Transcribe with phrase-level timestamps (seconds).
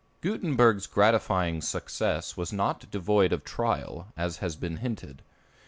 [0.21, 5.21] Gutenberg's gratifying success was not devoid of trial, as has been hinted.